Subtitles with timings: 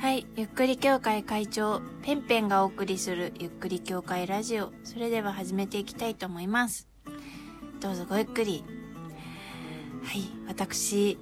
[0.00, 4.72] はい、ゆっくり協会会長、ペンペンがお送りするゆっくり協会ラジオ。
[4.82, 6.88] それでは始めていきたいと思います。
[7.80, 8.64] どうぞごゆっくり。
[10.02, 11.18] はい、私、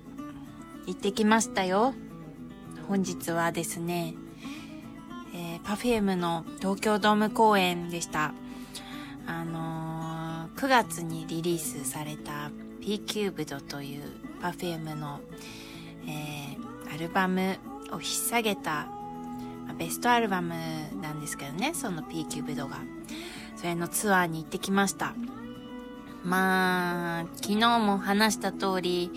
[0.86, 1.92] 行ってきましたよ。
[2.86, 4.14] 本日はですね、
[5.34, 8.32] えー、 Perfume の東京ドーム公演でした。
[9.26, 14.04] あのー、9月にリリースされた P キューブドという
[14.40, 15.18] Perfume の、
[16.06, 17.58] えー、アルバム
[17.90, 18.88] を引っ提げた、
[19.78, 20.54] ベストアルバム
[21.00, 22.78] なんですけどね、その P キューブドが。
[23.56, 25.14] それのツアーに行ってきました。
[26.24, 29.10] まあ、昨日も話した通り、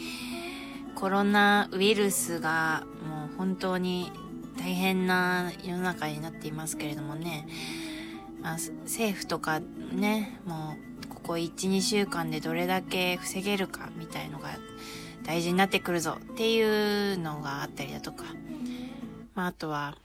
[0.95, 4.11] コロナウイルスがもう本当に
[4.57, 7.47] 大変な世の中になっていますけれどもね、
[8.41, 14.49] まあ、政府とかね、もうここ1、2週間でどれだけ防げるかみたいのが
[15.23, 18.25] 大事になってくるぞっていうのがあったりだとか、
[19.41, 19.98] まあ、あとは、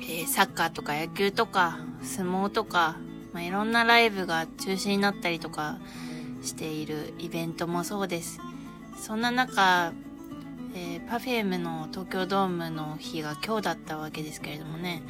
[0.00, 2.96] えーサッカーとか野球とか相撲とか、
[3.32, 5.78] まあ、いろんなライブが中止になったりとか
[6.42, 8.40] しているイベントもそうです。
[8.98, 9.92] そんな中、
[10.74, 15.04] えー、パフュームの東京ドームの日が今日だったわけですけれどもね、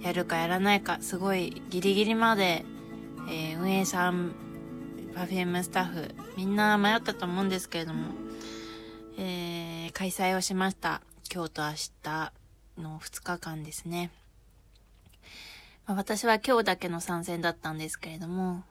[0.00, 2.64] やるかやらないか、すごいギリギリまで、
[3.28, 4.30] えー運営さん、
[5.16, 8.12] パフュームスタッフ、みんな迷ったと思うんですけれども、
[9.18, 11.02] えー開催をしました。
[11.34, 11.72] 今日と明
[12.04, 12.39] 日
[12.80, 14.10] の2日間ですね。
[15.86, 18.64] まあ私は今日だけの参戦だったんですけれども、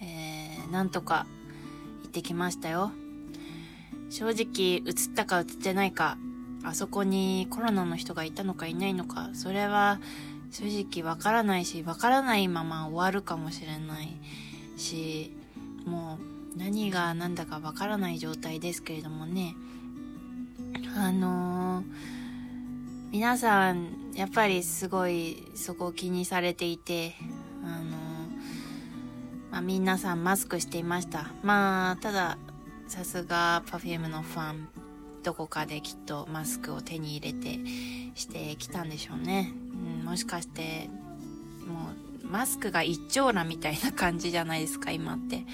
[0.00, 1.26] えーなんとか
[2.02, 2.92] 行ってきましたよ。
[4.10, 6.18] 正直、映ったか映ってないか、
[6.64, 10.00] あそこにコロナの人がいたのかいないのか、それは
[10.50, 14.18] 正直わからないし、わからないまま終わるかもしれない
[14.76, 15.32] し、
[15.86, 16.18] も
[16.54, 19.54] う何が何だかわからない状態ですけれどもね。
[20.96, 22.11] あのー
[23.12, 27.12] 皆さん、やっぱりすごいそこを気にされていて、
[27.62, 27.98] あの
[29.50, 31.26] まあ、皆さんマスクしていました。
[31.42, 32.38] まあ、ただ、
[32.88, 34.68] さすが Perfume のファン、
[35.22, 37.60] どこかできっとマスクを手に入れて
[38.14, 39.52] してきたんでしょうね。
[39.98, 40.88] うん、もしかして、
[41.66, 41.90] も
[42.24, 45.44] う、マスクが一長羅みたいな感じじゃないですか、今って。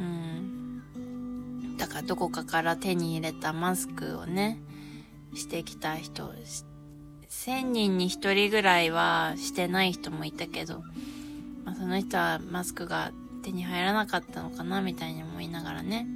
[0.00, 1.76] うん。
[1.76, 4.58] だからどこかから手に入れたマスクをね、
[5.32, 6.32] してきた人、
[7.32, 10.84] 1000人に1人ぐらいはしてない人もいたけど、
[11.64, 13.10] まあ、その人はマスクが
[13.42, 16.06] 手に入らなかったのかなみたいに思いながらね。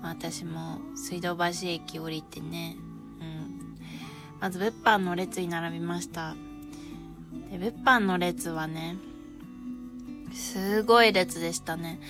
[0.00, 2.76] まあ、私も水道橋駅降りてね、
[3.20, 3.78] うん。
[4.40, 6.34] まず物販の列に並びました。
[7.50, 8.96] で、物販の列はね、
[10.32, 12.00] すごい列でしたね。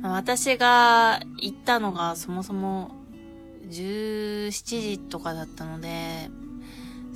[0.00, 2.92] まあ私が行ったのがそもそも
[3.68, 6.30] 17時とかだったので、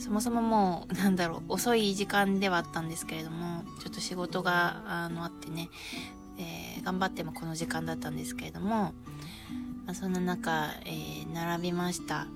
[0.04, 5.70] そもそももう、なんだろう、遅い時間ではあったんですけれども、ちょっと仕事が、あの、あってね、
[6.37, 8.92] えー頑張ってもこの時間だったんですけれども、
[9.87, 12.26] まあ、そんな中、えー並びました。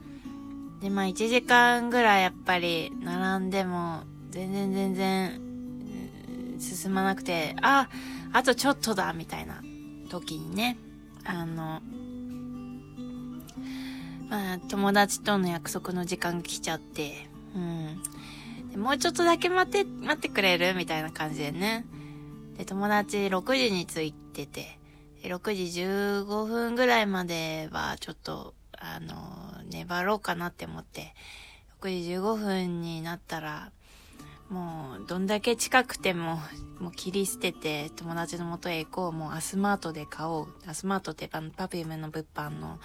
[0.80, 5.40] で、まあ、1時間ぐらいやっぱり並んでも、全然全然、
[6.58, 7.90] 進まなくて、あ、
[8.32, 9.62] あとちょっとだみたいな
[10.08, 10.78] 時にね、
[11.26, 11.82] あの、
[14.30, 17.27] まあ、友達との約束の時間が来ちゃって、
[18.74, 18.82] うん。
[18.82, 21.84] もうちょっとだけ待って、待ってくれるみたいな感じでね。
[22.56, 24.78] で、友達6時に着いてて、
[25.22, 31.14] 6時15分ぐらいまではちょっと、あの、粘ろうかなって思って、
[31.80, 33.72] 6時15分になったら、
[34.48, 36.40] もう、どんだけ近くても、
[36.80, 39.12] もう切り捨てて、友達の元へ行こう。
[39.12, 40.48] もう、アスマートで買おう。
[40.66, 42.78] アスマートってパパフュームの物販の、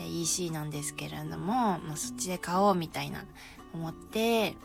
[0.00, 3.24] え EC なんですけれども、もうそっちで買おうみたいな、
[3.76, 4.56] 思って、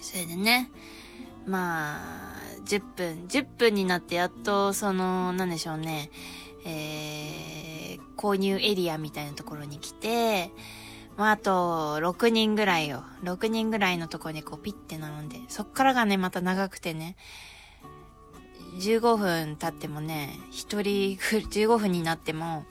[0.00, 0.70] それでね、
[1.46, 6.10] まあ、10分、10分になってやっと、その、なんでしょうね、
[6.64, 10.50] えー、購入エリアみたいなところに来て、
[11.16, 13.04] まあ、あと、6人ぐらいよ。
[13.24, 17.16] 6人ぐらいのところにこうピッて並んで、そっからがね、また長くてね、
[18.78, 21.18] 15分経ってもね、1人、
[21.48, 22.64] 15分になっても、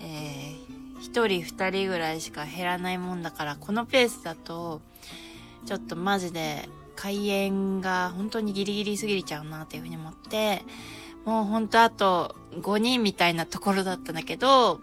[0.00, 4.80] えー、1人2人ぐらいしか減らないもんだから、このペースだと、
[5.66, 10.62] ちょっとマジで、開演が本当にギリギリ過ぎちゃうなっていうふうに思って、
[11.24, 14.80] もう本当あと5人みたいなところだったんだけど、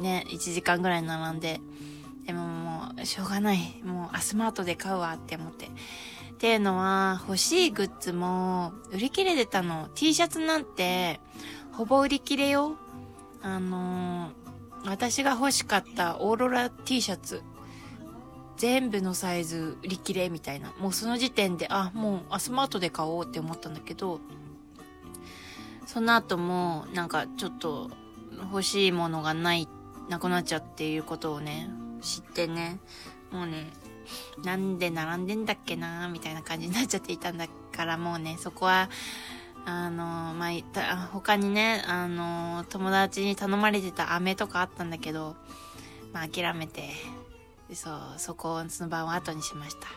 [0.00, 1.60] ね、1時間ぐらい並んで、
[2.26, 3.80] でももう、しょうがない。
[3.84, 5.66] もう、アスマートで買うわって思って。
[5.66, 5.68] っ
[6.38, 9.88] ていうのは、欲しいグッズも、売り切れてたの。
[9.94, 11.20] T シャツなんて、
[11.72, 12.76] ほぼ売り切れよ。
[13.42, 14.45] あのー
[14.86, 17.42] 私が欲しかったオーロラ T シャツ
[18.56, 20.72] 全部のサイズ売り切れみたいな。
[20.78, 24.20] もうその時点で、あ、もうあスマートで買おうって思ったんだけど、
[25.86, 27.90] その後もなんかちょっと
[28.50, 29.68] 欲しいものがない、
[30.08, 31.68] なくなっちゃっていうことをね、
[32.00, 32.80] 知ってね、
[33.30, 33.66] もうね、
[34.44, 38.88] なんで並んでんだっけなみたいな感じになっちゃっていたんだからもうね、そこは、
[39.66, 45.34] あの、まあ、他にね、あの、友達に頼まれてた飴とかあったんだけど、
[46.12, 46.90] まあ、諦めて、
[47.74, 49.88] そう、そこ、その晩を後にしました。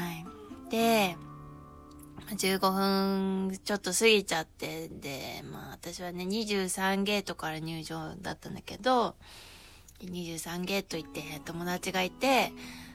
[0.00, 0.24] はい。
[0.70, 1.16] で、
[2.34, 2.72] 15
[3.50, 9.16] 分ちょっと過ぎちゃって、で、まあ私はね、23ゲートから入場だったんだけど、
[10.02, 12.52] 23ゲート行って友達がいて、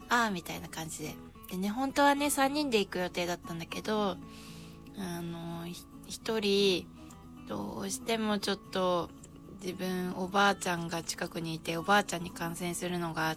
[0.09, 1.15] ああ、みたいな感じで。
[1.49, 4.15] でね、本当はね、3人で行く予定だったんだけど、
[4.97, 6.87] あの、1人、
[7.47, 9.09] どうしてもちょっと
[9.61, 13.35] 自分おばあちゃんが近くにいておばあちゃんに感染するのが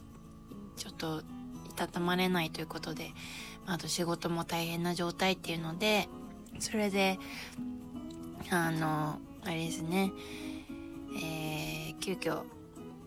[0.77, 1.23] ちょっと
[1.69, 3.13] いたたまれないということで、
[3.67, 6.09] あと仕事も大変な状態っていうので、
[6.59, 7.19] それで、
[8.51, 10.13] あの、あれですね、
[11.17, 12.43] えー、急遽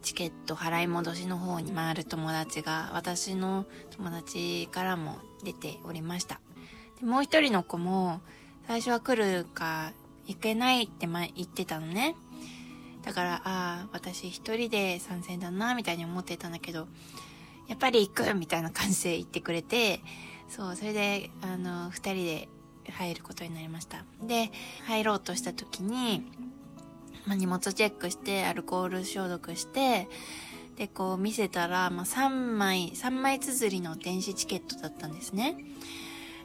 [0.02, 6.40] チケット払い戻しの方に回る友達が私の友達からも出ておりました。
[7.02, 8.22] もう一人の子も
[8.68, 9.92] 最初は来るか
[10.26, 12.16] 行けないって言ってたのね。
[13.04, 16.88] だから、ああ、私一人で参戦だな、みたいに思ってたんだけど、
[17.68, 20.02] やっぱり行くみたいな感じで言ってくれて、
[20.50, 22.50] そう、それで、あの、二人で
[22.92, 24.04] 入ることになりました。
[24.22, 24.52] で、
[24.88, 26.26] 入ろうとした時に、
[27.26, 30.10] ま、荷物チェックして、アルコール消毒して、
[30.76, 35.58] で、こう見せたら、まあ、3枚、3枚綴りの電子チケットだったんですね。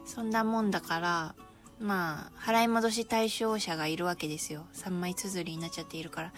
[0.05, 1.35] そんなもんだから、
[1.81, 4.67] まあ、払い戻し対象者がいるわけですよ。
[4.75, 6.33] 3枚綴りになっちゃっているから。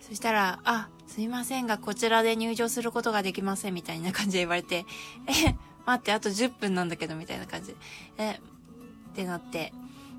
[0.00, 4.84] そしたら、あ、すいませんが、こちらで入場することができません、みたいな感じで言われて、
[5.26, 5.56] え、
[5.86, 7.76] 待って、あと10分なんだけど、みたいな感じで、
[8.18, 9.72] え、ってなって。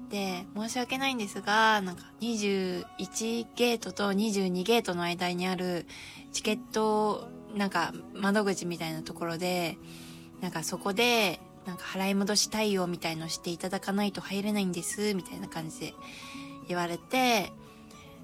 [0.10, 5.86] で、申し訳ないんですが、なんか21ゲートと22ゲートの間にある
[6.31, 9.77] チケット、なんか窓口みたいなところで、
[10.42, 15.94] なんかそこでなんか払い戻し対応みたいのしていただかないと入れないんです、みたいな感じで
[16.68, 17.51] 言われて、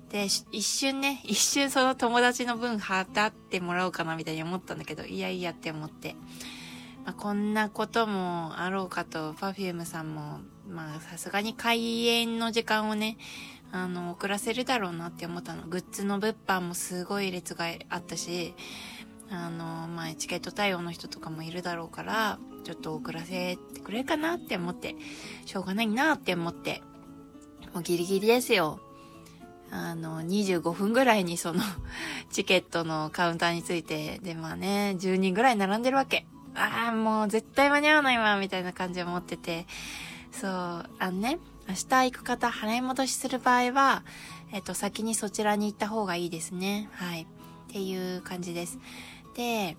[0.10, 6.16] で、一瞬ね、 一瞬その友達の分払ってもらおうかなみたいに思ったんだけど、いやいやって思って。
[7.06, 13.18] まあ、こんなこともあろうかと、Perfume さんも、まあさすがに開演の時間をね、
[13.72, 15.68] あの、遅らせるだろうなって思ったの。
[15.68, 18.56] グッズの物販もすごい列があったし、
[19.30, 24.96] あの、まあ、チケット対応の人とかもいるだろうから、ちょっと遅らせてくれるかなって思って、
[25.48, 26.84] しょうがないなって思って、
[27.74, 28.80] もうギリギリですよ。
[29.72, 31.64] あの、25分ぐらいにその
[32.30, 36.28] チケットのカウンターについて、で、まあね、10人ぐらい並んでるわけ。
[36.54, 39.66] ああ、もう絶対間に合わないわ、みたいな感じで思ってて、
[40.32, 44.04] そう、あのね、明日行く方、払い戻しする場合は、
[44.52, 46.88] えっと、先にそちらに行った方がいいですね。
[46.94, 47.24] はい。
[47.24, 48.78] っていう感じです。
[49.36, 49.76] で、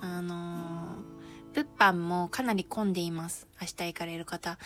[0.00, 1.13] あのー、
[1.54, 3.46] 物販もかなり混んでいます。
[3.60, 4.58] 明日行かれる方。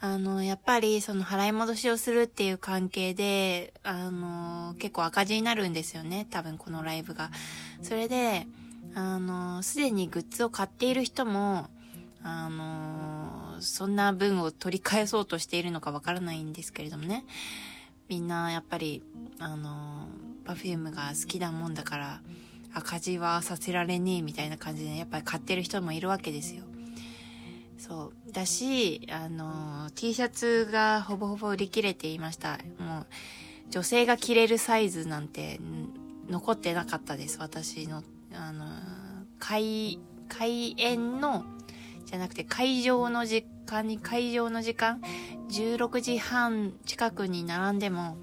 [0.00, 6.26] あの、やっぱりその払い戻しをするっていう関係で、あの、結構赤字になるんですよね。
[6.30, 7.30] 多分このライブが。
[7.82, 8.48] それで、
[8.96, 11.68] あの、すでにグッズを買っている人も、
[12.24, 17.24] あの、そんな分を取り返そうとしているのかわからないんですけれどもね。
[18.08, 19.04] みんなやっぱり、
[19.38, 20.08] あの、
[20.44, 22.20] パフュームが好きだもんだから、
[22.74, 26.64] 赤字はさせられねえみたいな感じで、やっぱり買ってる人もいるわけですよ。
[27.78, 28.32] そう。
[28.32, 32.58] だし、あの、T シャツがほぼほぼ売り切れていました。
[32.78, 33.06] もう、
[33.70, 35.60] 女性が着れるサイズなんて、
[36.28, 37.38] 残ってなかったです。
[37.40, 38.02] 私の、
[38.34, 38.64] あの、
[39.38, 41.44] 開、開演の、
[42.06, 45.00] じゃなくて会場の時間に、会場の時間、
[45.50, 48.16] 16時半近くに並んでも、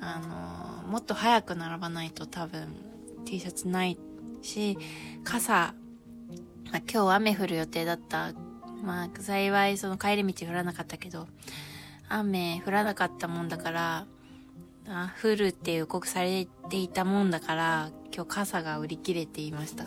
[0.00, 2.85] あの、もっと早く並ばないと多分
[3.26, 3.98] T シャツない
[4.40, 4.78] し、
[5.24, 5.74] 傘、
[6.72, 8.32] まあ、今日雨降る予定だった。
[8.82, 11.26] まあ、幸いその帰り道降らなかったけど、
[12.08, 14.06] 雨降らなかったもんだから、
[14.88, 19.86] あ降るって予告されていたもんだから、今日傘が売り切れていました。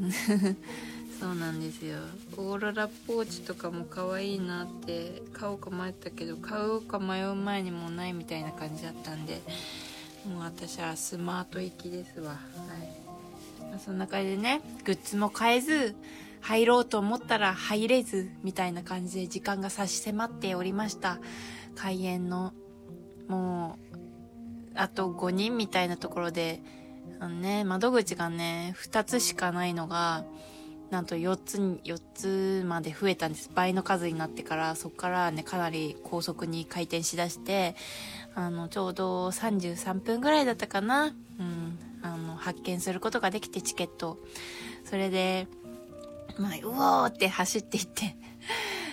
[1.20, 1.98] そうなんですよ。
[2.36, 9.40] オーロラポーチとかも可愛いなって買おうか迷ったけど、買おうか迷う前にもうないみたいな感じだったんで、
[10.26, 12.30] もう私はスマート行きですわ。
[12.30, 13.78] はい。
[13.78, 15.94] そんな感じでね、グッズも買えず、
[16.40, 21.18] 入ろうと思ったら入れず、みたいな感じで時間が差し迫っておりました。
[21.74, 22.52] 開演の、
[23.28, 23.96] もう、
[24.74, 26.62] あと5人みたいなところで、
[27.20, 30.24] あのね、窓口がね、2つしかないのが、
[30.90, 33.50] なんと4つに、4つまで増えたんです。
[33.54, 37.74] 倍の数になってから、そこからね、かなり高速に回転しだして、
[38.34, 41.14] あの、ちょうど33分ぐらいだったかな。
[41.38, 41.78] うん。
[42.02, 44.18] あの、発見することができて、チケット。
[44.84, 45.46] それで、
[46.38, 48.16] まあ、うおーって走っていって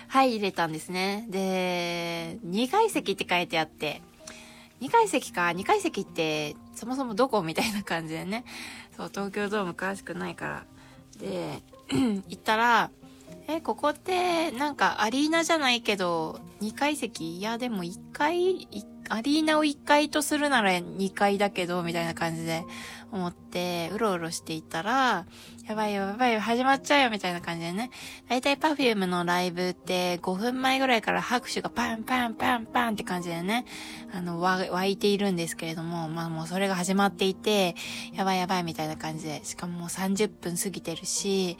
[0.07, 1.25] はい 入れたんですね。
[1.29, 4.01] で、2階席って書いてあって、
[4.81, 8.45] 2階席か、2階席って、そもそもどこみたいな感じでね。
[8.95, 10.65] そう、東京ドーム詳しくないから。
[11.19, 11.61] で、
[12.27, 12.91] 行ったら、
[13.47, 17.37] え、ここって、なんかアリーナじゃないけど、2階席？
[17.37, 18.67] いや、でも1階、
[19.09, 22.63] アリーナを1階とするなら2階だけど、みたいな感じで
[23.11, 25.25] 思って、うろうろしていたら、
[25.67, 27.91] やばいよ、やばいよ、始まっちゃうよ、みたいな感じでね。
[28.29, 33.65] だいたい Perfume のライブって5分前ぐらいから拍手がパンパンパンパンって感じでね、
[34.13, 37.75] あの、湧いているんですけれども、まあもうそれが始まっていて、
[38.13, 41.57] やばいやばいみたいな感じで、しかももう30分過ぎてるし、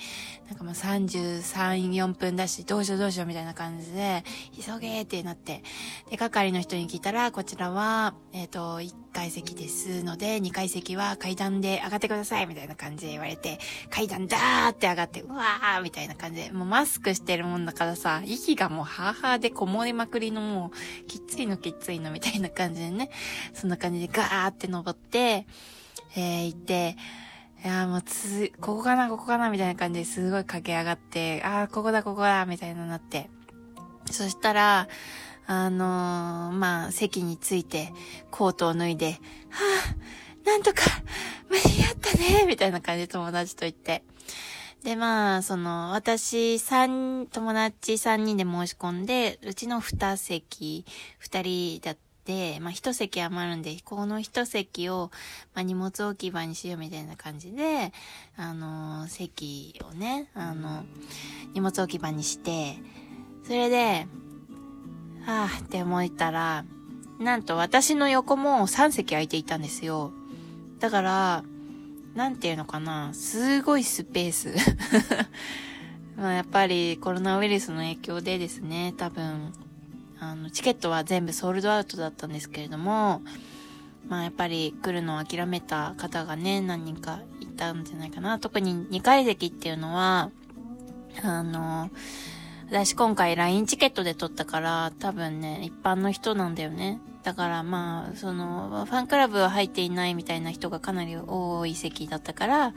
[0.48, 4.24] なんかもう33、4分だし、どうしようどうしようみたいな感じで、
[4.56, 5.64] 急げーってなって、
[6.10, 13.60] で、係の人に聞いたら、こちらは、えっ、ー、と、1階席ですので、2階席は階段で上がってくださいみたいな感じで言われて、
[13.90, 23.10] 階段だーって上がって、うわーみたいな感じで、もうマスクしてるもんだからさ、息がもうハーハーでこもりまくりのもう、きっついのきっついのみたいな感じでね、
[23.54, 25.48] そんな感じでガーって登って、
[26.18, 26.98] えー、行って、
[27.64, 33.30] いやもうつ、ここかな、ここかな、みたいな感じですごい駆け上がって、あー、ここだ、ここだ、みたいななって。
[34.10, 34.88] そしたら、
[35.54, 37.92] あのー、まあ、席について、
[38.32, 40.86] コートを脱いで、はぁ、なんとか、
[41.50, 44.06] 間に合ったねみたいな感じで友達と言って。
[44.86, 50.86] で、まあ、その、私、三、友達三人で申し込んで、うちの二席、
[51.20, 55.12] 二人だって、まあ、一席余るんで、この一席を、
[55.54, 57.92] まあ、荷物置き場にしようみたいな感じで、
[58.38, 60.86] あの、席をね、あの、
[61.54, 62.78] 荷物置き場にして、
[63.44, 64.08] それで、
[65.26, 66.66] はぁ、って思ったら、
[67.20, 70.12] なんと私の横も3席空いていたんですよ。
[70.80, 71.44] だから、
[72.16, 74.56] なんていうのかな、すごいスペース。
[76.18, 79.54] まあやっぱりコロナウイルスの影響でですね、多分、
[80.20, 83.22] あの、チケットは全部ソールドアウトだったんですけれども、
[84.08, 88.40] まあやっぱり来るのを諦めた方がね、何人かいたんじゃないかな。
[88.40, 90.32] 特に2階席っていうのは、
[91.24, 91.90] あの、
[92.72, 97.02] 私今回 LINE チケットで取ったから、多分ね、一般の人なんだよね。
[97.22, 102.74] だからまあ、その、ファンクラブは入っていないみたいな人がかなり多い席だったから、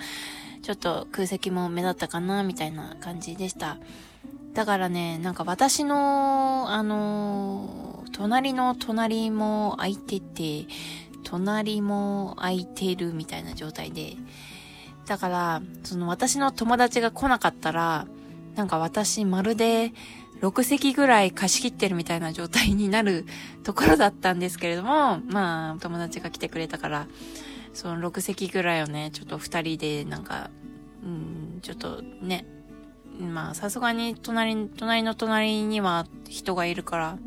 [0.62, 3.78] ちょっと空席も目立ったかな、みたいな感じでした。
[4.52, 10.66] だからね、なんか私の、あの、隣の隣も空いてて、
[11.22, 14.16] 隣も空いてるみたいな状態で、
[15.06, 18.08] だから、その私の友達が来なかったら、
[18.54, 19.92] なんか私まるで
[20.40, 23.24] 6席ぐらい貸し切ってるみたいな状態になる
[23.62, 27.06] ところだったんですけれども、まあ、友達が来てくれたから、
[27.72, 30.50] その6席ぐらいをね、ちょっと2人でなんか、
[31.02, 32.46] うん、ちょっとね、
[33.18, 37.18] まあ、さすがに隣、隣の隣には人がいるから、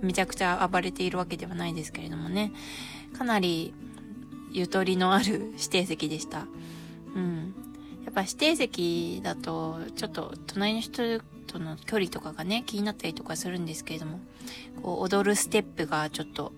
[0.00, 2.52] めちゃくちゃ暴れているわけではないですけれどもね、
[3.16, 3.74] かなり
[4.52, 6.46] ゆとりのある指定席でした。
[7.14, 7.54] うん。
[8.14, 11.18] やっぱ指定席だと、ちょっと隣の人
[11.48, 14.20] との距離とかがね、気になったりとかするんですけれども、
[14.82, 16.52] こう、踊るステップがちょっと、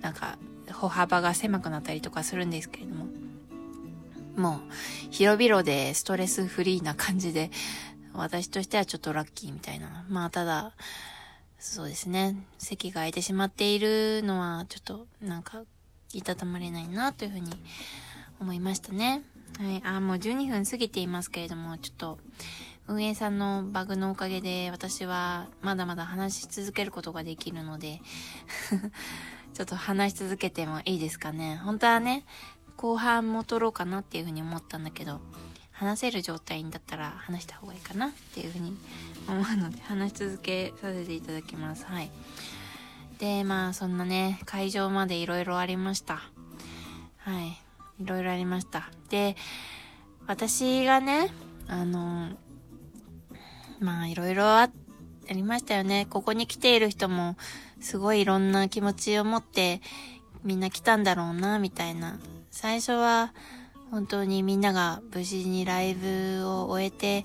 [0.00, 0.38] なんか、
[0.72, 3.06] 歩幅が狭くなったりとかするんですけれども、
[4.34, 4.60] もう、
[5.10, 7.50] 広々でストレスフリーな感じで、
[8.14, 10.06] 私としてはちょっとラッキーみたいな。
[10.08, 10.72] まあ、ただ、
[11.58, 12.34] そうですね。
[12.56, 15.64] 席が空いてしまっているのは、ちょっと、なんか、
[16.14, 17.50] いたたまれないな、というふうに
[18.40, 19.22] 思いましたね。
[19.58, 19.82] はい。
[19.84, 22.18] あ、もう12分過ぎていますけれども、ちょっと、
[22.86, 28.02] 運営さんのバグのおかげで、私はまだまだ話し続けることができるので
[29.54, 31.56] ちょっと話し続けてもいいですかね。
[31.64, 32.26] 本当はね、
[32.76, 35.20] 後半も撮ろうかなっていうふうに思ったんだけど、
[35.72, 38.76] 話せる状態だったら話した方がいいかなっていうふうに
[39.26, 41.86] 思うので、話し続けさせていただきます。
[41.86, 42.10] はい。
[43.18, 46.22] で、まあ、そんなね、会場まで色々ありました。
[47.18, 47.48] はい。
[48.00, 48.90] いろいろありました。
[49.14, 49.36] で、
[50.26, 51.30] 私がね、
[51.68, 52.30] あの、
[53.78, 54.68] まあいろいろあ
[55.30, 56.08] りましたよね。
[56.10, 57.36] ここに来ている人も、
[57.80, 59.80] すごいいろんな気持ちを持って
[60.42, 62.18] みんな来たんだろうな、みたいな。
[62.50, 63.32] 最初は
[63.92, 67.24] 本当にみんなが無事にライブを終えて、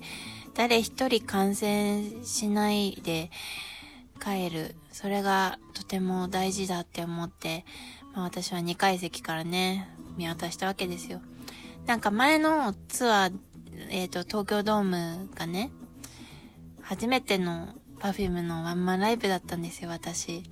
[0.53, 3.31] 誰一人感染しないで
[4.23, 4.75] 帰る。
[4.91, 7.65] それがとても大事だって思って、
[8.13, 11.21] まあ、私は2階席からね、見渡したわけですよ。
[11.89, 13.33] なんか前のツアー
[13.89, 15.71] えっ、ー、と、東京ドームがね、
[16.83, 20.43] 初めての Perfume のワンマンライブだったんですよ、私。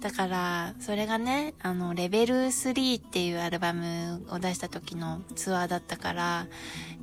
[0.00, 6.48] だから、それがね、あの、レベル3っていうアルバムを出した時のツアーだったから、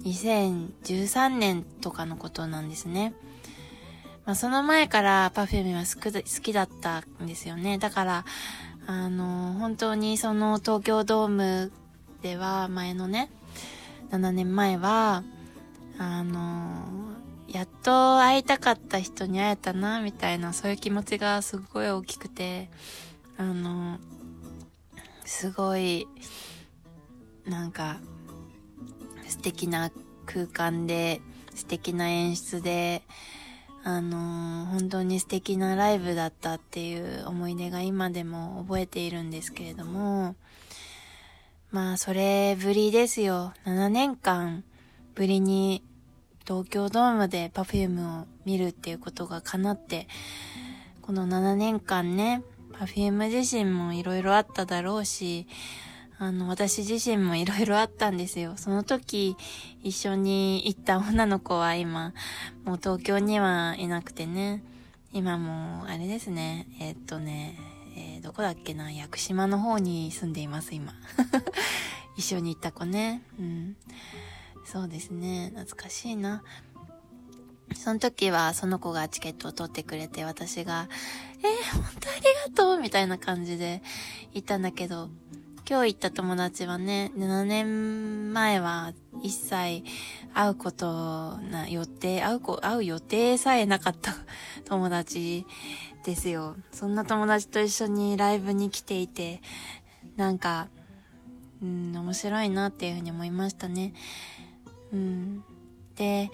[0.04, 3.14] 2013年とかのことなんですね。
[4.26, 7.78] まあ、その前から Perfume は好きだったんですよね。
[7.78, 8.26] だから、
[8.88, 11.72] あの、本当にその東京ドーム
[12.22, 13.32] では、前のね、
[14.12, 15.24] 7年前は、
[15.98, 16.86] あの、
[17.48, 22.70] やっと会いたかった人に会えたな、みたいな、そういう気持ちがすごい大きくて、
[23.38, 24.00] あの、
[25.25, 26.08] すごい、
[27.46, 27.98] なんか、
[29.28, 29.92] 素敵な
[30.25, 31.22] 空間で、
[31.56, 33.04] 素敵な演出で、
[33.84, 40.36] あの本当に素敵なライブだったっていう思い出が今でも覚えているんですけれども、
[41.72, 43.54] まあ、それぶりですよ。
[43.66, 44.64] 7年間
[45.14, 45.84] ぶりに
[46.44, 50.08] 東京ドームで Perfume を見るっていうことが叶って、
[51.04, 52.42] この7年間ね、
[52.74, 55.46] Perfume 自身も色々あっただろうし、
[56.18, 58.54] あの、私自身も色々あったんですよ。
[58.58, 59.38] その時、
[59.84, 62.16] 一緒に行った女の子は今、
[62.66, 64.64] もう東京にはいなくてね、
[65.14, 67.60] 今も、あれですね、えー、っとね、
[68.00, 70.94] えー、どこだっけな、屋久島の方に住んでいます、今。
[72.15, 73.24] 一緒に行った子ね。
[73.38, 73.75] うん。
[74.63, 75.51] そうですね。
[75.53, 76.41] 懐かしいな。
[77.75, 80.88] その時はその子がチケットを取ってくれて私が、
[81.39, 83.84] えー、本当ありがとうみたいな感じで
[84.34, 85.10] 行ったんだけど、
[85.70, 89.84] 今日行った友達はね、7年前は一切
[90.34, 94.15] 会うことな予定、会う子、会う予定さえなかった
[94.65, 95.46] 友達
[96.03, 96.56] ですよ。
[96.72, 99.41] そんな友達と一緒にライブに来ていて、
[100.15, 100.68] なんか、
[101.62, 103.94] うん、面白いなっていうふうに思いましたね。
[104.94, 105.44] うん。
[105.96, 106.32] で、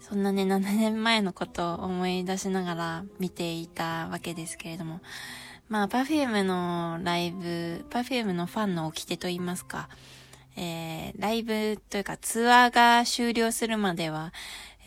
[0.00, 5.00] そんなね、7年前のことを思い出しながら見ていたわけですけれども、
[5.68, 9.90] まあ、Perfume のライブ、Perfume のファンの掟と言いますか、
[10.56, 14.32] えー、ライブというかツアーが終了するまでは、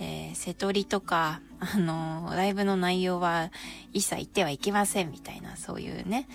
[0.02, 3.52] えー、瀬戸りとか、あのー、ライブの内容は
[3.94, 6.28] 一切言ってはいけませんみたいな、そういうね、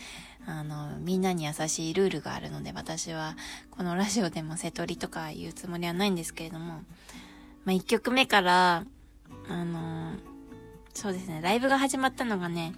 [0.46, 3.36] あの、みんなに優しいルールがあるので、私は、
[3.72, 6.82] このラジオでも瀬戸りとか言うつもりはないんですけれども、
[7.64, 8.84] まあ、1曲目から、
[9.48, 10.12] あの、
[10.94, 12.72] そうですね、ライブが始まったのがね、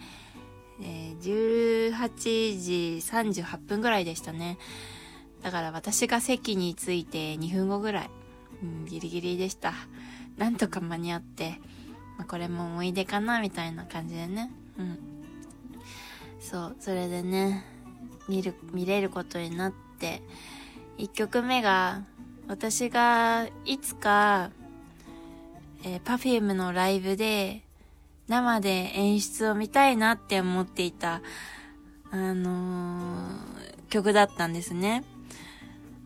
[0.80, 4.56] えー、18時38分ぐらいでしたね。
[5.42, 8.10] だから私が席に着いて2分後ぐらい、
[8.62, 9.74] うん、ギリギリでした。
[10.38, 11.60] なんとか間に合って、
[12.16, 14.50] まあ、これも思い出かな、みたいな感じでね。
[14.78, 14.98] うん。
[16.40, 17.64] そう、それでね、
[18.28, 20.22] 見る、見れることになって、
[20.98, 22.04] 1曲目が、
[22.46, 24.50] 私がいつか、
[25.84, 27.62] えー、Perfume のライブで、
[28.28, 31.22] 生で演出を見たいなって思っていた、
[32.10, 35.04] あのー、曲だったんですね。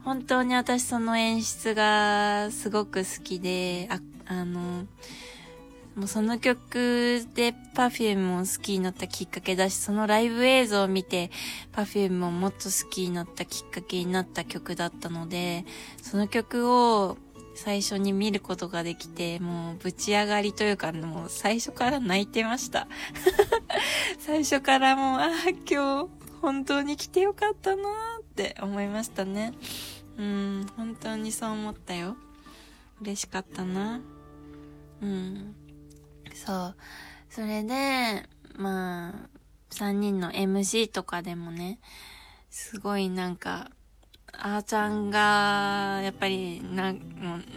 [0.04, 4.86] 本当に私その演出がすごく好きで、あ、あの
[5.94, 11.30] もうその曲で Perfume を好きになったきっかけだし、そのライブ映像を見て
[11.72, 15.66] Perfume をもっと好きになったきっかけになった曲だったので、
[16.00, 17.18] その曲を
[17.54, 22.88] 最初に見ることができて、もうぶち上がりというか、もう最初から泣いてました。
[24.18, 25.28] 最初からもう、ああ、
[25.70, 26.08] 今日
[26.40, 29.52] 本当に来てよかったなーって思いましたね。
[30.16, 32.16] うん、本当にそう思ったよ。
[33.02, 34.00] 嬉しかったな。
[35.02, 35.54] うん。
[36.34, 36.76] そう。
[37.28, 39.12] それで、まあ、
[39.70, 41.78] 3人の MC とかでもね、
[42.50, 43.70] すごいなんか、
[44.32, 46.98] あーちゃんが、やっぱり、な、う、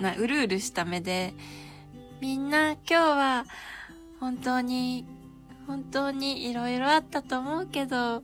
[0.01, 1.33] な、うるうるした目で、
[2.21, 3.45] みんな今日は、
[4.19, 5.05] 本当に、
[5.67, 8.23] 本当に色々あったと思うけど、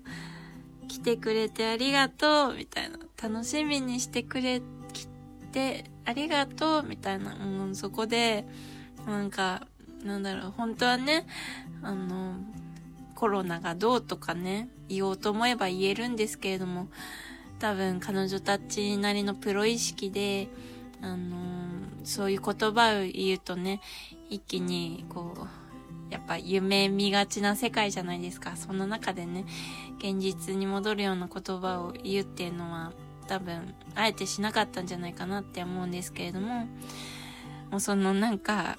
[0.88, 2.98] 来てくれてありがとう、みたいな。
[3.22, 4.62] 楽しみにしてくれ、
[4.94, 5.08] 来
[5.52, 7.36] てありがとう、みたいな。
[7.36, 8.46] うん、そこで、
[9.08, 9.68] なんか、
[10.04, 11.28] なんだろう、本当はね、
[11.82, 12.36] あの、
[13.16, 16.88] コロナがどうとかね、言おうと思えば言えるんですけれども、
[17.60, 20.48] 多分彼女たちなりのプロ意識で、
[21.02, 21.38] あの
[22.04, 23.82] そういう言葉を言うとね、
[24.30, 28.56] 一気に、こう、やっぱ夢見がちな世界じゃないですか。
[28.56, 29.46] そんな中でね、
[30.00, 32.92] 現実に戻るような言葉を言うっていうのは、
[33.28, 36.66] 多分、あえてしなかったんじゃないかなって思うんですけれども、
[37.70, 38.78] もうそのなんか、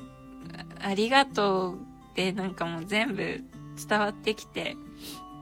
[0.80, 1.74] ありがとう
[2.12, 3.42] ってなんかもう全部
[3.88, 4.76] 伝わってきて、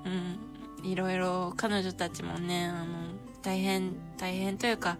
[0.04, 2.86] うん、いろいろ彼女たちもね、あの、
[3.42, 4.98] 大変、大変というか、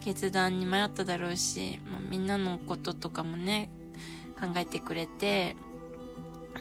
[0.00, 3.70] 決断に迷っただろうし、まあ、みんなのこととかもね、
[4.40, 5.56] 考えてくれて、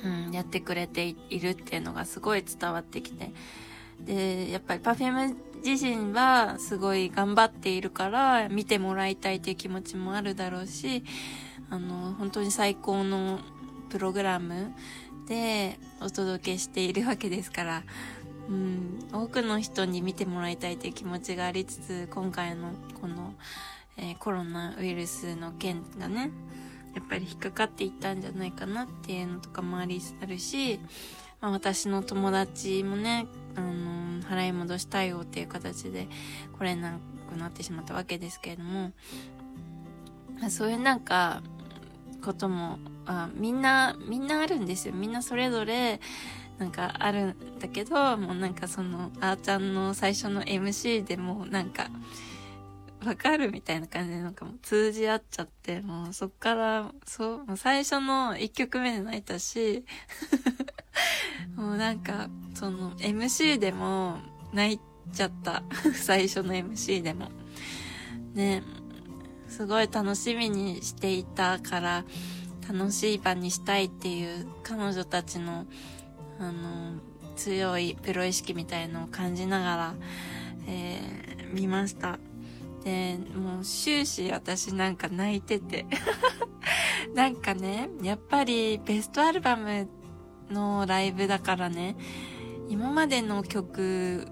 [0.04, 3.32] うん、やってくれているっていうのがすごい伝わってきて。
[4.02, 11.04] で、やっぱり Perfume 自身はすごい頑張っているから見てもらいたいという気持ちもあるだろうし、
[11.70, 13.40] あの、本当に最高の
[13.90, 14.74] プログラム
[15.28, 17.84] でお届けしているわけですから、
[18.50, 23.34] うん、多くの人に見てもらいたいという気持ちがありつつ、今回のこの、
[23.98, 26.32] えー、コロナウイルスの件がね、
[26.96, 30.80] やっぱり引っかかっていったんじゃないかなっていうのとかもあり、あるし、
[31.42, 36.08] まあ、私の友達もね、あの、払い戻し対応っていう形で
[36.58, 36.98] 来れな
[37.30, 38.94] くなってしまったわけですけれども、
[40.50, 41.42] そういうなんか、
[42.22, 44.94] ことも、あみんな、みんなあるんですよ。
[44.94, 46.00] みんなそれぞれ、
[46.58, 51.88] なんかあるんだけど、もうなんかその、あーちゃんの最初の MC でもなんか、
[53.06, 59.86] わかるみたいな感じでなんかもう通じ合っちゃって、もうそっから、そう、もう最初の1曲目で泣いたし、
[61.56, 64.18] もうなんか、その MC でも
[64.52, 64.80] 泣い
[65.14, 65.64] ちゃった。
[65.94, 67.30] 最初の MC でも。
[68.34, 68.64] ね、
[69.58, 72.06] すごい楽しみにしていたから、
[72.72, 75.66] 楽しい場にしたいっていう彼女たちの、
[76.40, 77.00] あの、
[77.36, 79.94] 強いプロ意識みたいのを感じながら、
[80.68, 82.20] えー、見ました。
[82.84, 85.88] で、もう終始私なんか泣いてて
[87.16, 89.90] なんかね、やっぱりベストアルバム
[90.52, 91.96] のライブだからね、
[92.70, 94.28] 今までの曲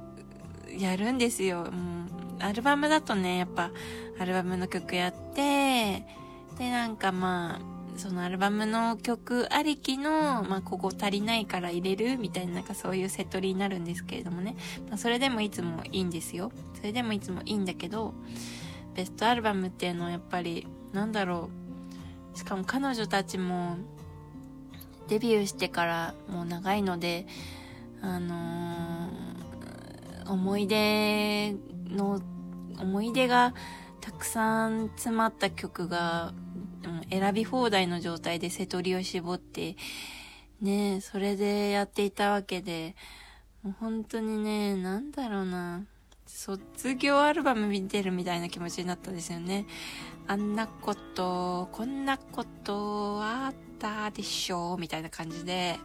[0.70, 1.72] やるんですよ。
[1.72, 3.72] もうアルバムだとね、やっぱ
[4.20, 6.06] アルバムの曲やって、
[6.58, 14.56] で、なんかまあ、そのアルバムの曲ありきの、まあ、ここ足りないから入れるみたいな、なんかそういうセットリになるんですけれどもね。
[14.90, 16.52] まあ、それでもいつもいいんですよ。
[16.76, 18.14] それでもいつもいいんだけど、
[18.94, 21.50] ベストアルバムっていうのはやっぱり、なんだろ
[22.34, 22.38] う。
[22.38, 23.78] しかも彼女たちも、
[25.08, 27.28] デビューしてからもう長いので、
[28.02, 31.56] あのー、思い出
[31.90, 32.22] の、
[32.80, 33.54] 思い出が
[34.06, 36.32] たくさん詰まった曲が
[37.10, 39.76] 選び放題の状態で瀬戸りを絞って、
[40.62, 42.96] ねそれでやっていたわけで、
[43.64, 45.86] もう本当にね、なんだろうな。
[46.28, 49.66] 卒業アルバム見てるみたいな気持ちになったんですよね。
[50.28, 55.80] あんなこと、こんなことあったでしょうみたいな感じで。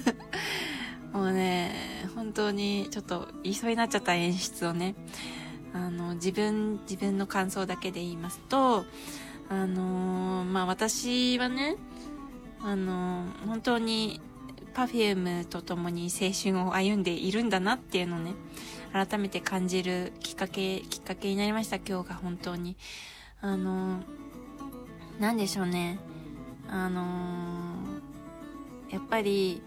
[1.14, 1.72] もうね、
[2.14, 4.94] 本当にちょっと言いそうになっちゃった演出をね、
[5.76, 8.86] あの、自分、自分の感想だけで言いますと、
[9.50, 11.76] あの、まあ、私はね、
[12.62, 14.22] あの、本当に
[14.74, 18.32] Perfume と共に青春を歩んでいるんだなっていうのをね、
[18.92, 22.76] 改めて感じるきっかけ、きっかけになりました、今日が本当に。
[23.42, 25.98] あのー、なんでしょうね。
[26.68, 27.76] あの
[28.90, 29.62] やっぱり、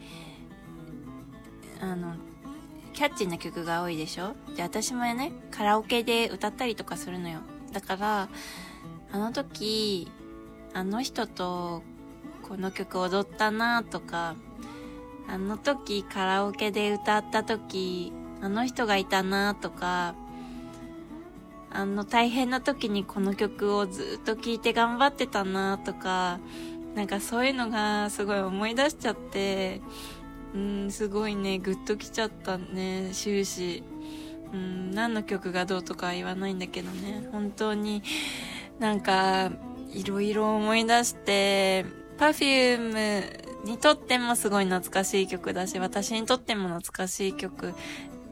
[1.79, 2.15] あの、
[2.99, 4.35] キャッチーな曲が多いでしょ？
[4.57, 7.39] で、私もね、カラオケで歌ったりとかするのよ。
[7.71, 8.29] だから、
[9.13, 10.12] あの時、
[10.73, 11.81] あの人と
[12.43, 14.35] この曲踊ったなとか、
[15.29, 20.13] あの時カラオケで歌った時、あの人がいたなとか、
[21.71, 26.41] あの大変な時にこの曲をずっと聴いて頑張ってたなとか、
[26.95, 29.79] なんかそういうのがすごい思い出しちゃって、
[30.53, 33.83] うん、すごいね、グッときちゃったね、終始。
[34.51, 38.01] うん、何の曲がどうとか言わないんだけどね、本当に、
[38.79, 39.51] なんか、
[39.93, 41.85] いろいろ思い出して、
[42.17, 47.73] Perfume にとってもすごい懐かしい曲だし、私にとっても懐かしい曲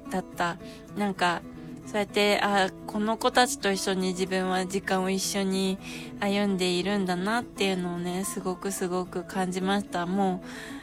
[0.09, 0.57] だった。
[0.97, 1.41] なんか、
[1.85, 5.77] そうやって、あ、この子たちと一緒に自分は時間を一緒に
[6.19, 10.05] 歩んでいるんだなっていうのをね、すごくすごく感じました。
[10.05, 10.76] もう、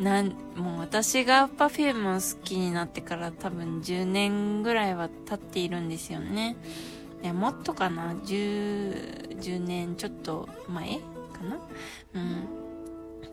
[0.00, 6.56] なん、もう私が Perfume を好きになってから多分10年ぐらいは経っているんですよね。
[7.22, 11.58] いや、もっとかな ?10、10年ちょっと前かな？
[12.14, 12.48] うん。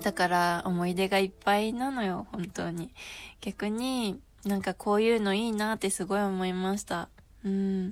[0.02, 2.92] だから思い出がいっぱいなのよ、本当に。
[3.40, 7.08] 逆になんかこういうのいいなってすごい思いました。
[7.46, 7.92] うん。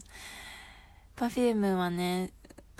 [1.16, 2.32] パフュームはね、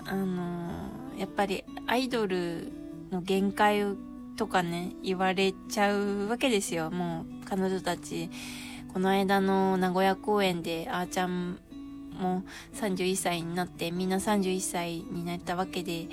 [0.04, 2.70] あのー、やっぱりアイドル
[3.10, 3.96] の限界を
[4.36, 6.90] とかね、言われちゃうわけですよ。
[6.90, 8.30] もう彼女たち、
[8.92, 11.58] この間の名古屋公演であーちゃん
[12.18, 12.42] も
[12.74, 16.08] 31歳になってみんな31歳になったわけで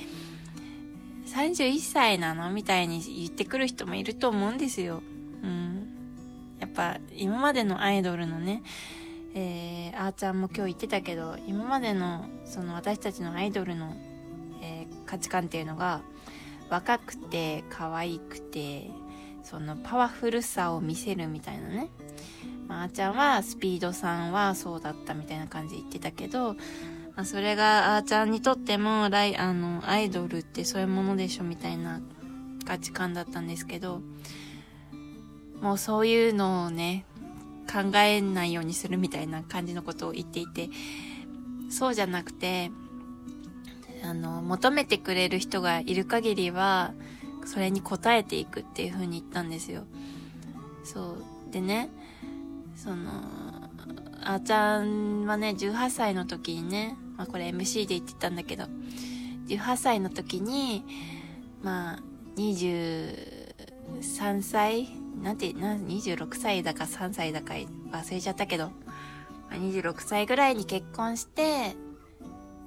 [1.27, 5.01] 31歳なのみたいに言ってくる人もいると思うんですよ。
[5.41, 5.88] うん。
[6.59, 8.62] やっぱ今までのアイドルのね、
[9.33, 13.95] えー、あーちゃんも今日言ってたけど今までのその私たちのアイドルの、
[14.62, 16.01] えー、価値観っていうのが
[16.73, 18.89] 若くて可愛くて
[19.43, 21.91] そのパワフルさを見せるみたいなね、
[22.67, 26.55] まあ、ーちゃんはスピードさんはそうだったみたいな感じで言ってたけど、
[27.15, 32.01] まあ、それがあーちゃんにとってもライあのアイドルってそういうものでしょみたいな
[32.65, 34.01] 価値観だったんですけど
[35.62, 37.05] もうそういうのをね
[37.71, 40.69] 考えないようにするみたいな感じのことを言っていて、
[41.69, 42.71] そうじゃなくて、
[44.03, 46.93] あの、求めてくれる人がいる限りは、
[47.45, 49.83] それに応えていくっていう風に言ったんですよ。
[50.83, 51.17] そ
[51.49, 51.51] う。
[51.51, 51.89] でね、
[52.75, 53.11] その、
[54.25, 58.65] あーちゃんはね、18歳の時にね、まあこれ MC で言ってたんだけど、
[59.47, 60.85] 18歳の時に、
[61.61, 61.99] まあ、
[62.37, 64.87] 23歳
[65.21, 68.71] なんて、な、26歳だか3歳だか忘れちゃったけど、
[69.51, 71.75] 26歳ぐらいに結婚して、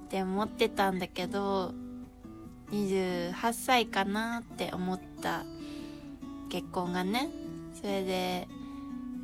[0.07, 1.75] って思ってたんだけど、
[2.71, 5.45] 28歳かなって思った
[6.49, 7.29] 結婚がね、
[7.75, 8.47] それで、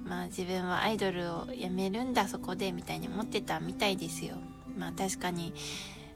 [0.05, 4.35] まあ自分はアイドルを辞めるんだそこでみたいに思ってたみたいですよ。
[4.77, 5.55] まあ確かに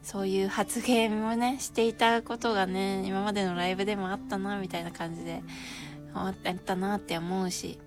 [0.03, 5.43] そういう発言をね、していたことがね、今までのライブでもあったなみたいな感じで、
[6.13, 7.79] あったなって思うし。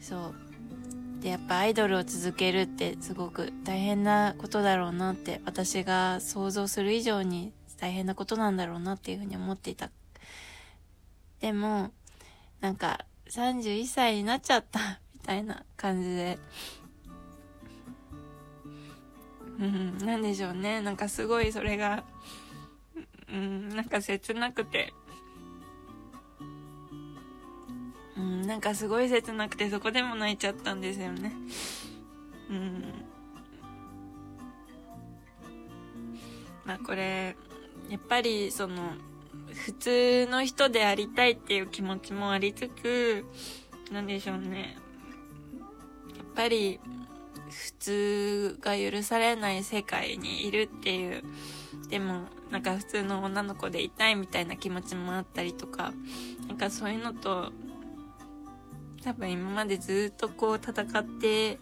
[0.00, 0.51] そう。
[1.22, 9.90] でやっぱアイドルを続けるってすごく大変なことだろうなって私が想像する以上に大変なことなんだろうなっていうふうに思っていた。
[11.40, 11.92] でも
[12.60, 16.38] なんか31歳になっちゃったみたいな感じで。
[19.60, 20.80] うん、なんでしょうね。
[20.80, 22.04] なんかすごいそれが、
[23.32, 24.92] うん、なんか切なくて、
[28.16, 31.32] うん、なんかすごい切なくてそこでも泣いちゃったんですよね。
[32.50, 33.04] うん。
[36.64, 37.36] まあこれ、
[37.88, 38.92] やっぱりその、
[39.52, 43.24] 普通の人でありたいっていう気持ちもありつつ、
[43.90, 44.76] なんでしょうね。
[46.16, 46.80] やっぱり、
[47.50, 51.22] 普通が許されない世界にいるっていう、
[51.88, 55.92] でも、なんか普通の女の子でいたいみたいな気持ちもあったりとか、
[56.48, 57.52] なんかそういうのと
[59.02, 61.58] 多分今までずっとこう戦って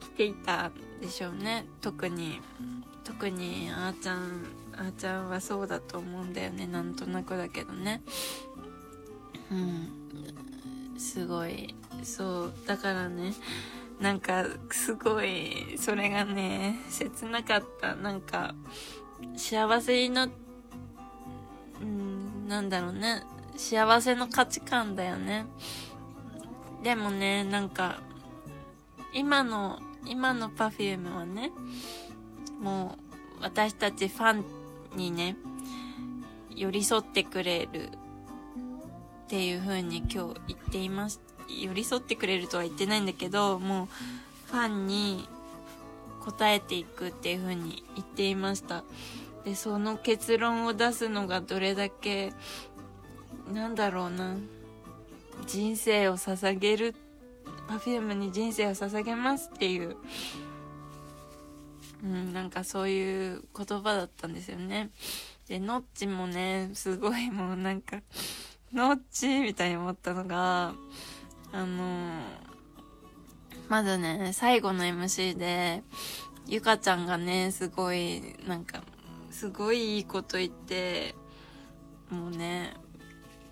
[0.00, 1.66] きていたでしょうね。
[1.80, 2.40] 特に
[3.04, 6.66] 特にあーちゃんあーちゃんはそうだと思うんだよね。
[6.66, 8.02] なんとなくだけどね。
[9.50, 9.88] うん。
[10.98, 11.74] すごい。
[12.02, 13.32] そうだからね
[14.00, 17.94] なんかすごいそれがね切なかった。
[17.96, 18.54] なんか
[19.36, 20.28] 幸せにな
[21.80, 23.22] うんなんだろうね。
[23.56, 25.44] 幸せの価値観だよね。
[26.82, 28.00] でもね、なんか、
[29.12, 31.52] 今の、今の Perfume はね、
[32.60, 32.96] も
[33.38, 34.44] う、私たちファン
[34.96, 35.36] にね、
[36.54, 37.90] 寄り添ってくれるっ
[39.28, 41.20] ていう風に今日言っています。
[41.48, 43.86] 寄り添ってくれるとは言ってないんだけど、もう、
[44.50, 45.28] ファンに
[46.26, 48.84] 応えていくっていう風に言っていました。
[49.44, 52.32] で、その結論を出すのがどれだけ、
[53.52, 54.36] なんだろうな。
[55.46, 56.94] 人生を捧げる
[57.68, 59.96] Perfume に人生を捧げますっていう、
[62.02, 64.90] うん、なんかそういう言葉だったんですよね。
[65.48, 68.00] で、ノッチもね、すごいもうなんか、
[68.72, 70.74] ノッチみたいに思ったのが、
[71.52, 72.20] あの
[73.68, 75.84] まずね、最後の MC で、
[76.46, 78.82] ゆかちゃんがね、すごい、なんか、
[79.30, 81.14] すごいいいこと言って、
[82.10, 82.74] もうね、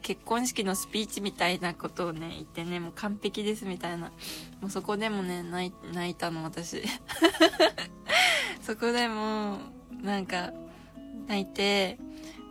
[0.08, 4.10] 結婚式のスピーチみたいなことをね、言ってね、もう完璧ですみたいな。
[4.58, 5.70] もうそこでもね、泣
[6.08, 6.82] いたの、私。
[8.62, 9.58] そこでも、
[10.00, 10.50] なんか、
[11.26, 11.98] 泣いて、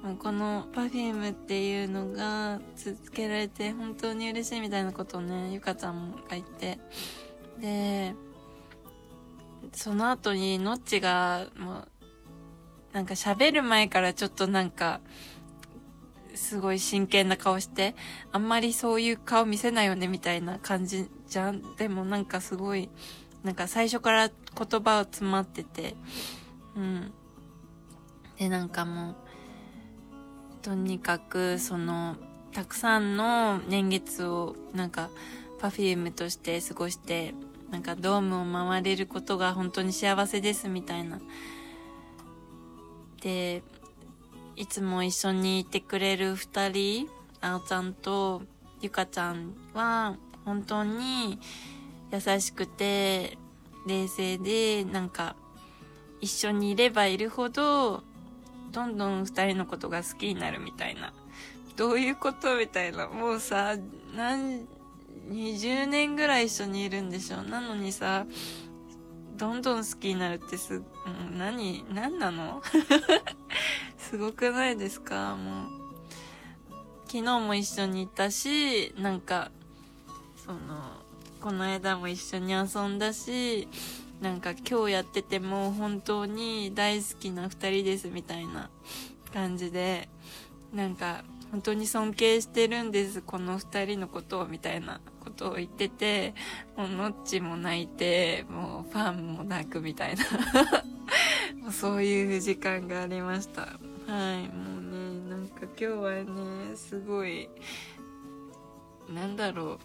[0.03, 6.77] もうこの Perfume っていうのが続けられて本当に嬉しいみたいなことをね、ゆかちゃんが言って。
[7.59, 8.13] で、
[9.73, 11.87] その後にノッチが、もう、
[12.93, 15.01] なんか喋る前からちょっとなんか、
[16.37, 17.95] すごい真剣な顔して、
[18.31, 21.75] あんまりそういう顔見せないよねみたいな感じじゃん。
[21.75, 22.89] でもなんかすごい、
[23.43, 25.95] なんか最初から言葉を詰まってて、
[26.75, 27.11] うん。
[28.37, 29.15] で、なんかもう、
[30.61, 32.15] とにかく、その、
[32.53, 35.09] たくさんの年月を、なんか、
[35.59, 37.33] パフュームとして過ごして、
[37.71, 41.19] なんかドームを回れることが本当に幸せですみたいな。
[43.21, 43.63] で、
[44.57, 47.07] いつも一緒にいてくれる二人、
[47.41, 48.41] あおちゃんと
[48.81, 51.37] ゆかちゃんは本当に
[52.11, 53.37] 優しくて、
[53.85, 55.35] 冷静で、なんか、
[56.21, 58.01] 一緒にいればいるほど、
[58.71, 61.13] どんどん二人のことが好きになるみたいな。
[61.75, 63.07] どういうことみたいな。
[63.07, 63.75] もうさ、
[64.15, 64.65] 何、
[65.29, 68.25] 20年ぐらい一緒にいるんでしょなのにさ、
[69.35, 70.81] どんどん好きになるってす、
[71.37, 72.63] 何、何なの？
[74.09, 75.35] すごくないですか？
[75.35, 75.71] もう。
[77.07, 79.51] 昨日も一緒にいたし、なんか、
[80.45, 80.59] その、
[81.41, 83.67] この間も一緒に遊んだし、
[84.21, 88.69] なんか今日やってても本当に大好きな二人ですみたいな
[89.33, 90.09] 感じで、
[90.73, 96.33] なんか本当に尊敬してるんです、この二人のことをみたいなことを言ってて、
[96.75, 103.79] もうノッチも泣いて、もうファンも泣くみたいな そういう時間がありました。
[104.07, 107.49] はい、もうね、なんか今日はね、すごい、
[109.09, 109.79] なんだろう、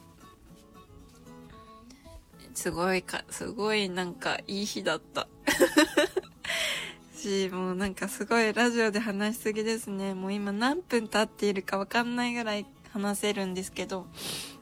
[2.55, 5.27] すごいか、すごいなんかいい日だった。
[7.23, 10.15] し、もうなんかすごいラジオで話しすぎですね。
[10.15, 14.07] もう今何分経っているかわかんないぐらい話せるんですけど、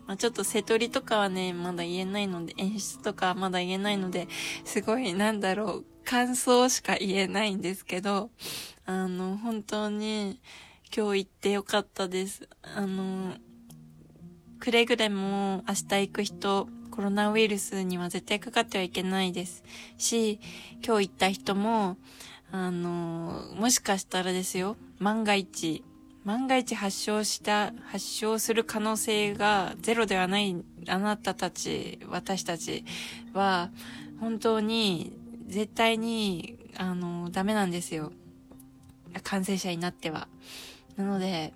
[0.06, 4.28] まあ、ちょっと瀬取りとかはね、まだ言えないので、演出とかはまだ言えないので、
[4.64, 8.30] すごいなんだろう、感想しか言えないんですけど、
[8.86, 10.40] あの、本当に
[10.94, 12.48] 今日行ってよかったです。
[12.62, 13.34] あの、
[14.58, 19.62] くれぐれも明日行く人、コロナウイルスには絶対かかってはいけないです
[19.96, 20.40] し、
[20.84, 21.96] 今日行った人も、
[22.52, 25.84] あの、もしかしたらですよ、万が一、
[26.24, 30.56] 万が一発症した、発症する可能性がゼロではない
[30.88, 32.84] あなたたち、私たち
[33.32, 33.70] は、
[34.20, 35.19] 本当に、
[35.50, 38.12] 絶対に、あの、ダメなんですよ。
[39.24, 40.28] 感染者になっては。
[40.96, 41.52] なので、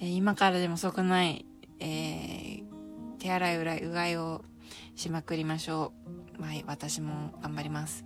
[0.00, 1.44] え、今からでも遅くない、
[1.80, 2.62] えー、
[3.18, 4.42] 手洗いうらい、うがいを
[4.96, 5.92] しまくりましょ
[6.38, 6.42] う。
[6.42, 8.04] はい、私も頑張ります。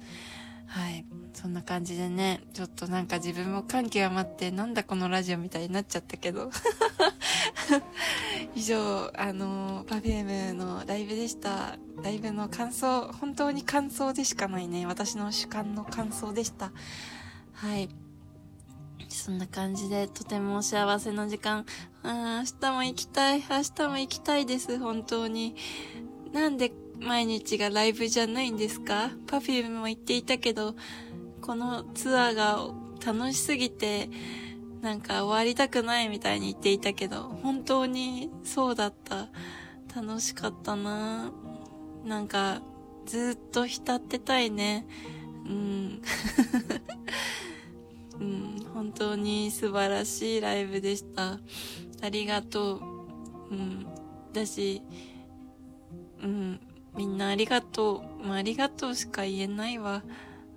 [0.66, 1.05] はい。
[1.35, 6.51] そんな感じでね、ちょっとなんか自分も感極まって、なんだこのラジオみたいになっちゃったけど。
[8.55, 11.77] 以上、あの、パフュームのライブでした。
[12.03, 14.87] ライブの感想、本当に感想でしかないね。
[14.87, 16.70] 私の主観の感想でした。
[17.53, 17.88] はい。
[19.09, 21.66] そんな感じで、とても幸せな時間。
[22.03, 23.40] あ明日も行きたい。
[23.40, 24.79] 明日も行きたいです。
[24.79, 25.57] 本当に。
[26.33, 30.75] なんで毎日がライブじゃないんですか ?Perfume も言っていたけど、
[31.45, 32.59] このツアーが
[33.05, 34.09] 楽しすぎて、
[34.81, 39.29] なんか終わりたくないみたいに言っていたけど、本当にそうだった。
[39.95, 41.31] 楽しかったな
[42.03, 42.63] なんか、
[43.05, 44.87] ずっと浸ってたいね。
[45.45, 46.03] うん。
[48.19, 51.41] うん、本当に素晴らしいライブでした。
[52.01, 52.81] ありがとう。
[53.51, 53.87] うん。
[54.33, 54.81] だし、
[56.23, 56.59] うん、
[56.97, 58.27] みんなありがとう。
[58.27, 60.03] まあ、ありがとうしか言えないわ。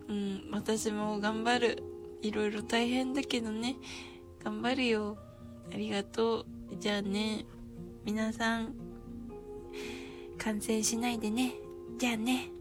[0.08, 1.84] うん、私も頑張る。
[2.22, 3.76] いろいろ大変だけどね。
[4.44, 5.18] 頑張るよ。
[5.72, 6.46] ありがとう。
[6.80, 7.46] じゃあね、
[8.06, 8.74] 皆さん、
[10.38, 11.54] 感染しないでね。
[11.98, 12.57] じゃあね。